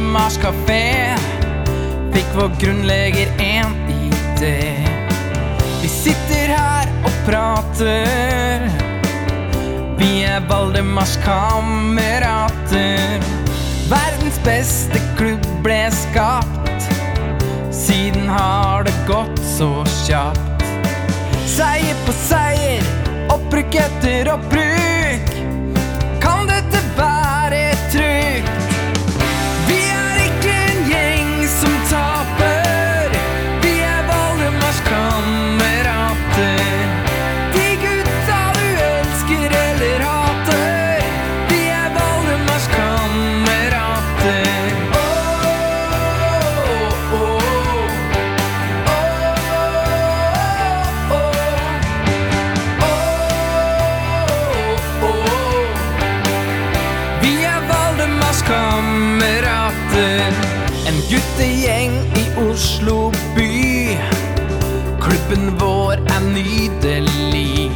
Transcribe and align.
Valdemars 0.00 0.38
kafé 0.40 1.14
fikk 2.14 2.28
vår 2.32 2.54
grunnlegger 2.58 3.28
en 3.44 3.74
idé. 3.92 4.80
Vi 5.82 5.90
sitter 5.92 6.54
her 6.54 6.88
og 7.04 7.18
prater. 7.26 8.64
Vi 10.00 10.08
er 10.24 10.40
Valdemars 10.48 11.18
kamerater. 11.20 13.20
Verdens 13.92 14.40
beste 14.46 15.02
klubb 15.20 15.44
ble 15.66 15.82
skapt. 15.92 16.88
Siden 17.68 18.32
har 18.32 18.88
det 18.88 18.96
gått 19.04 19.36
så 19.44 19.84
kjapt. 20.06 20.64
Seier 21.44 22.06
på 22.06 22.16
seier, 22.24 22.88
opprykk 23.36 23.82
etter 23.84 24.32
opprykk. 24.32 24.89
En 61.40 61.46
guttegjeng 61.46 61.92
i 62.16 62.50
Oslo 62.50 63.12
by. 63.34 63.96
Klubben 65.00 65.56
vår 65.58 65.96
er 66.12 66.20
nydelig. 66.34 67.70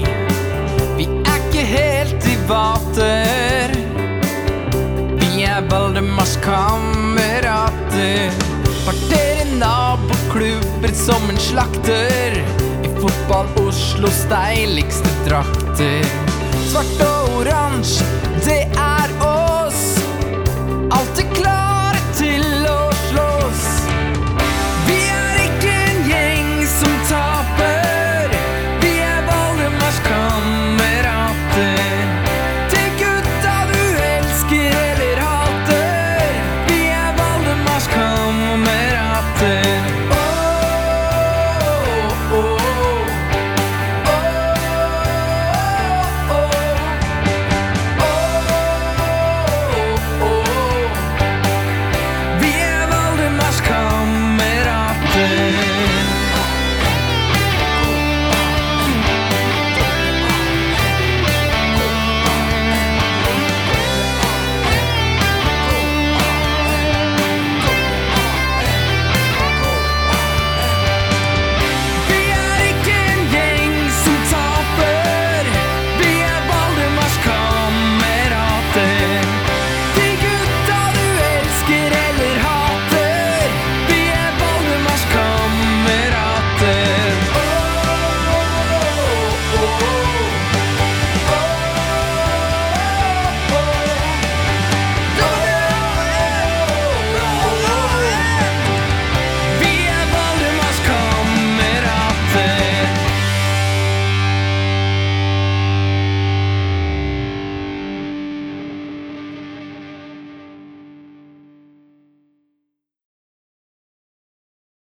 Vi 0.98 1.06
er 1.08 1.38
ikke 1.38 1.64
helt 1.70 2.26
i 2.28 2.34
vater. 2.48 3.72
Vi 5.16 5.46
er 5.48 5.64
Valdemars 5.70 6.36
kamerater. 6.44 8.36
Parterer 8.84 9.56
naboklubber 9.56 10.92
som 10.92 11.24
en 11.30 11.40
slakter. 11.40 12.36
I 12.84 12.92
fotball 13.00 13.48
Oslos 13.64 14.26
deiligste 14.28 15.08
drakter. 15.24 16.04
Svart 16.68 17.00
og 17.08 17.38
oransje, 17.38 18.04
det 18.44 18.66
er 18.76 18.93